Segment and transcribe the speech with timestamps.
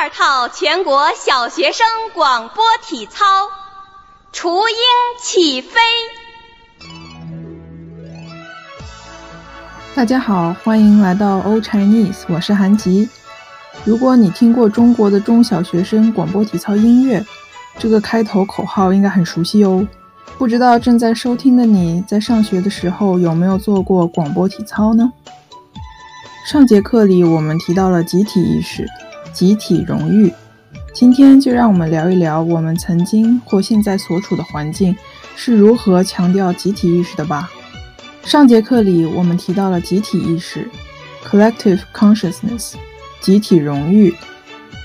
[0.00, 3.26] 二套全国小学生广播体操
[4.32, 4.76] 《雏鹰
[5.22, 5.78] 起飞》。
[9.94, 13.10] 大家好，欢迎来到 o Chinese，我是韩吉。
[13.84, 17.22] 如果你听过中国的中小学生广播体操音乐，
[17.78, 19.86] 这个开头口号应该很熟悉哦。
[20.38, 25.12] 不知道正在收听的你在上学的时候有没有做过广播体操呢？
[26.46, 28.86] 上节课里我们提到了集体意识、
[29.32, 30.32] 集体荣誉，
[30.92, 34.94] 今天就让我们聊一聊我们曾经或现在所处的环境
[35.36, 37.50] 是如何强调集体意识的吧。
[38.24, 40.68] 上节课里我们提到了集体意识
[41.24, 42.74] （collective consciousness）、
[43.20, 44.14] 集体荣誉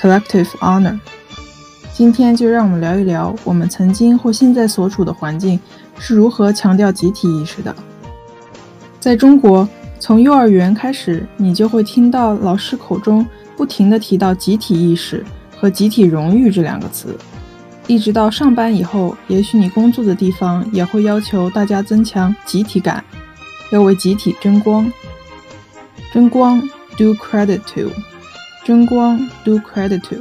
[0.00, 0.98] （collective honor）。
[1.92, 5.60] 今天就让我们聊一聊我们曾经或现在所处的环境
[5.98, 7.74] 是如何强调集体意识的。
[8.98, 9.68] 在中国，
[9.98, 13.26] 从幼儿园开始，你就会听到老师口中
[13.60, 15.22] 不停地提到集体意识
[15.54, 17.14] 和集体荣誉这两个词。
[17.86, 23.04] 一直到上班以后，也许你工作的地方也会要求大家增强集体感，
[23.70, 24.90] 要为集体争光。
[26.10, 26.58] 争光
[26.96, 27.90] ，do credit to，
[28.64, 30.16] 争光，do credit to。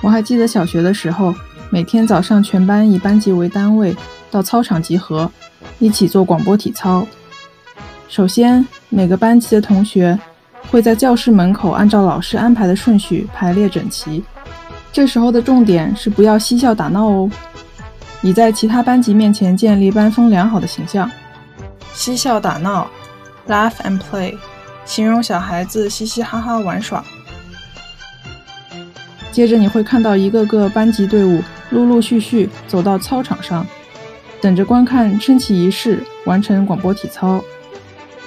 [0.00, 1.34] 我还记得小学的时候，
[1.68, 3.94] 每天早上全班以班级为单位
[4.30, 5.30] 到操场集合，
[5.78, 7.06] 一起做广播体操。
[8.08, 10.18] 首先，每个班级的同学
[10.70, 14.22] 会在教室门口按照老师安排的顺序排列整齐。
[14.92, 17.30] 这时候的重点是不要嬉笑打闹哦，
[18.22, 21.10] 以在其他班级面前建立班风良好的形象。
[21.92, 22.88] 嬉笑打闹
[23.48, 24.36] ，laugh and play，
[24.84, 27.04] 形容小孩子嘻嘻哈哈玩耍。
[29.30, 33.66] 接着你会看到一个个班级队伍陆陆续续走到操场上，
[34.40, 37.42] 等着观看升旗仪式，完成广播体操。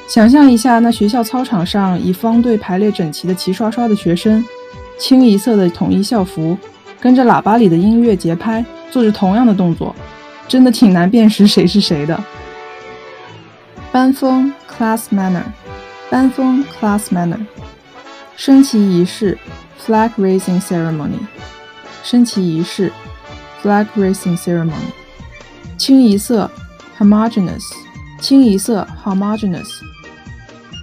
[0.09, 4.43] 想象一下，那学校操场上以方队排列整齐的齐刷刷的学生，
[4.97, 6.57] 清一色的统一校服，
[6.99, 9.95] 跟着喇叭里的音乐节拍，做着同样的动作，
[10.47, 12.19] 真的挺难辨识谁是谁的。
[13.91, 15.43] 班风 （class manner），
[16.09, 17.39] 班风 （class manner），
[18.35, 19.37] 升旗仪式。
[19.85, 21.19] Flag raising ceremony，
[22.03, 22.91] 升旗仪式。
[23.63, 24.91] Flag raising ceremony，
[25.77, 26.49] 清一色。
[26.99, 27.63] Homogeneous，
[28.19, 28.85] 清一色。
[29.03, 29.69] Homogeneous，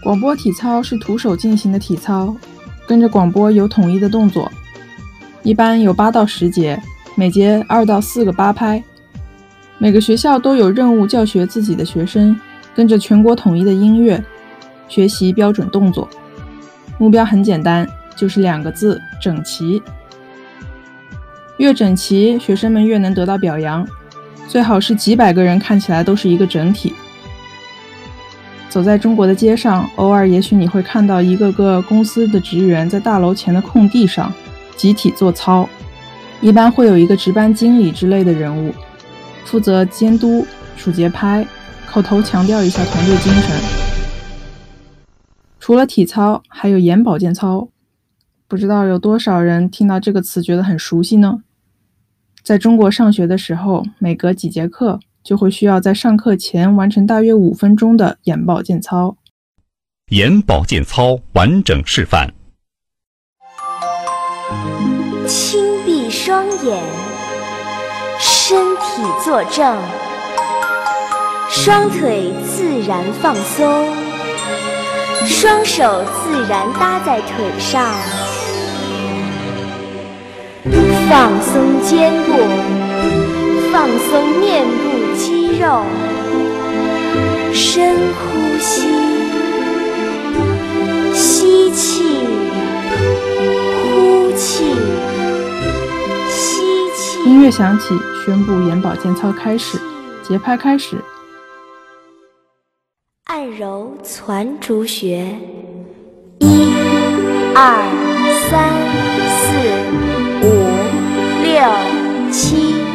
[0.03, 2.37] 广播体操是徒手进行的体操，
[2.87, 4.51] 跟着广播有统一的动作，
[5.43, 6.81] 一般有八到十节，
[7.15, 8.83] 每节二到四个八拍。
[9.79, 12.39] 每个学校都有任务教学自己的学生，
[12.75, 14.25] 跟着全国统一的音乐，
[14.89, 16.09] 学习标准动作。
[16.99, 17.87] 目标很简单。
[18.17, 19.83] 就是两个字：整齐。
[21.59, 23.87] 越整齐，学生们越能得到表扬。
[24.49, 26.95] 最好是几百个人看起来都是一个整体。
[28.77, 34.31] 走在中国的街上，偶尔也许你会看到一个个公司的职员在大楼前的空地上
[34.77, 35.67] 集体做操，
[36.43, 38.75] 一般会有一个值班经理之类的人物，
[39.47, 41.43] 负责监督、数节拍、
[41.87, 43.57] 口头强调一下团队精神。
[45.59, 47.69] 除了体操，还有眼保健操。
[48.47, 51.39] 不知道有多少人听到这个词觉得很熟悉呢？
[52.43, 59.17] 在中国上学的时候，每隔几节课就会需要在上课前完成大约五分钟的眼保健操。
[60.11, 62.29] 眼保健操完整示范：
[65.27, 66.81] 轻闭双眼，
[68.21, 69.77] 身体坐正，
[71.51, 73.93] 双腿自然放松，
[75.27, 77.85] 双手自然搭在腿上。
[81.09, 82.33] 放松肩部，
[83.73, 84.96] 放松面部肌
[85.59, 85.85] 肉，
[87.53, 88.89] 深呼吸，
[91.15, 92.03] 吸气，
[93.83, 94.65] 呼气，
[96.29, 96.63] 吸
[96.95, 97.25] 气。
[97.25, 97.95] 音乐响起，
[98.25, 99.79] 宣布眼保健操开始，
[100.23, 100.97] 节拍开始。
[103.25, 105.35] 按揉攒竹穴，
[106.41, 106.73] 一、
[107.55, 107.77] 二、
[108.51, 108.71] 三、
[109.41, 110.49] 四、五。
[111.43, 111.53] 六
[112.31, 112.86] 七八，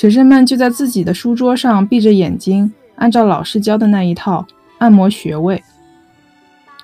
[0.00, 4.46] 学生们就在自己的书桌上闭着眼睛，按照老师教的那一套
[4.78, 5.62] 按摩穴位。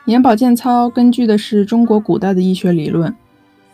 [0.04, 3.16] 眼保健操根据的是中国古代的医学理论，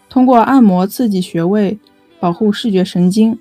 [0.09, 1.77] 通过按摩刺激穴位，
[2.21, 3.37] 保护视觉神经。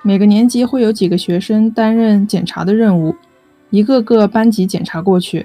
[0.00, 3.14] 每个年级会有几个学生担任检查的任务，
[3.68, 5.44] 一个个班级检查过去。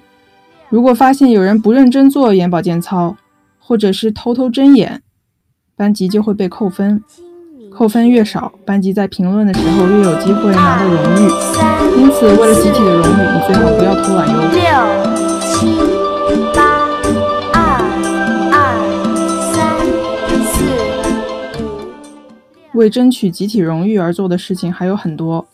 [0.69, 3.17] 如果发现有人不认真做眼保健操，
[3.59, 5.01] 或者是偷偷睁眼，
[5.75, 7.03] 班级就会被扣分，
[7.75, 11.29] 扣分越少，班级在评论的时候越有机会拿到荣誉。
[11.99, 14.35] 因此，为了集体的荣誉，你最好不要偷懒哟。
[14.53, 14.61] 六
[15.41, 15.75] 七
[16.53, 16.61] 八
[17.51, 17.57] 二
[18.51, 18.55] 二
[19.51, 19.53] 三
[22.73, 25.45] 为争取集体荣誉而做的事情还有很多。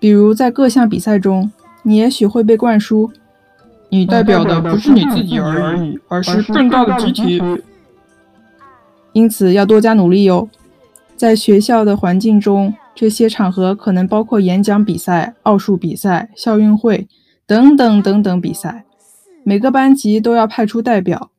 [0.00, 1.50] 比如在各项比赛中，
[1.84, 3.10] 你也许会被灌输
[3.90, 7.40] ：“你代表的不是你自己而已，而是更大的集体。”
[9.14, 10.48] 因此要多加努力哟。
[11.18, 17.08] 在学校的环境中，这些场合可能包括演讲比赛、奥数比赛、校运会
[17.44, 18.84] 等等等等比赛。
[19.42, 21.30] 每个班级都要派出代表。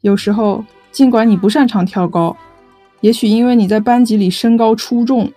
[0.00, 2.34] 有时候，尽管你不擅长跳高，
[3.02, 5.30] 也许因为你在班级里身高出众，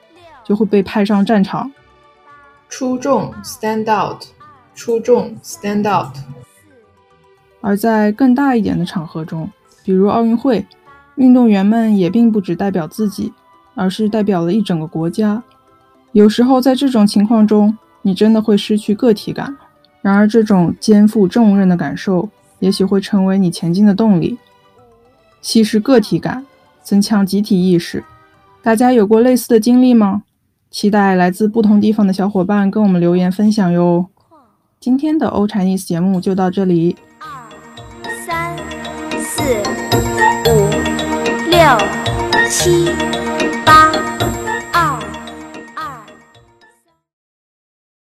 [0.46, 1.70] 就会被派上战场。
[2.70, 4.24] 出众，stand out，
[4.74, 6.16] 出众，stand out。
[7.60, 9.50] 而在更大一点的场合中，
[9.84, 10.66] 比如奥运会，
[11.16, 13.34] 运动员们也并不只代表自己，
[13.76, 15.42] 而是代表了一整个国家。
[16.12, 19.56] 有时候在这种情况中，你真的会失去个体感。
[20.02, 22.28] 然而，这种肩负重任的感受，
[22.60, 24.38] 也许会成为你前进的动力。
[25.42, 26.46] 稀释个体感，
[26.82, 28.04] 增强集体意识。
[28.64, 30.24] 大家有过类似的经历吗？
[30.70, 34.08] 期待来自不同地方的小伙伴跟我们留言分享哟。
[34.80, 36.96] 今天的欧 Chinese 节目就到这里。
[37.20, 37.28] 二、
[38.26, 38.58] 三、
[39.20, 39.42] 四、
[40.50, 40.70] 五、
[41.50, 41.60] 六、
[42.50, 43.31] 七。